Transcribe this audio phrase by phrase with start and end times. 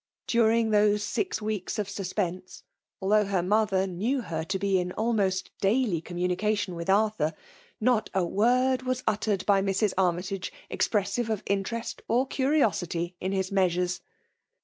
[0.27, 2.63] Dttrihg those six weeks of suspense,
[3.03, 7.35] although hear mother knew her to be in almost daily com* mnnication with Arthur,
[7.79, 9.93] not a word was uttered by Mrs.
[9.99, 14.01] Armytage expressive of interest or curiosity in his measures.